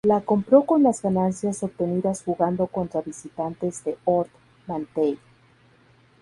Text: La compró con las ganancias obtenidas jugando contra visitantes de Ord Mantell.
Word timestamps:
La 0.03 0.19
compró 0.21 0.63
con 0.65 0.81
las 0.81 1.03
ganancias 1.03 1.61
obtenidas 1.61 2.23
jugando 2.23 2.65
contra 2.65 3.01
visitantes 3.03 3.83
de 3.83 3.99
Ord 4.03 4.29
Mantell. 4.65 5.19